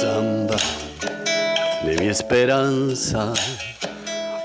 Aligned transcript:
Samba 0.00 0.56
de 1.84 1.96
mi 1.98 2.08
esperanza, 2.08 3.34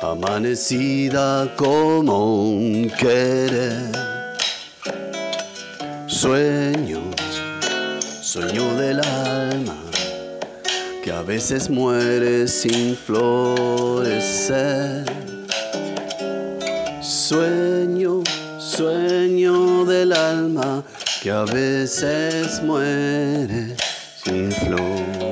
amanecida 0.00 1.54
como 1.56 2.52
un 2.52 2.90
querer. 2.98 3.92
Sueño, 6.06 7.02
sueño 8.22 8.74
del 8.76 9.00
alma, 9.00 9.76
que 11.04 11.12
a 11.12 11.20
veces 11.20 11.68
muere 11.68 12.48
sin 12.48 12.96
florecer. 12.96 13.84
Sueño, 17.02 18.22
sueño 18.58 19.84
del 19.84 20.14
alma, 20.14 20.82
que 21.22 21.30
a 21.30 21.44
veces 21.44 22.62
muere 22.62 23.76
sin 24.24 24.50
florecer. 24.50 25.31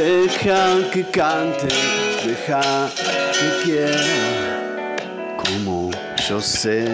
deja 0.00 0.90
que 0.90 1.04
cante, 1.04 1.68
deja 2.24 2.90
que 3.32 3.64
quiera 3.64 5.36
como 5.36 5.90
yo 6.26 6.40
sé. 6.40 6.86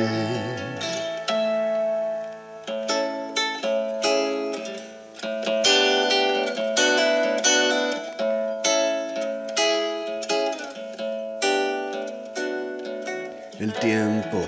El 13.61 13.73
tiempo 13.75 14.45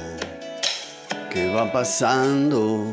que 1.31 1.53
va 1.55 1.71
pasando, 1.73 2.93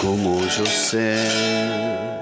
como 0.00 0.40
yo 0.40 0.66
sé. 0.66 2.15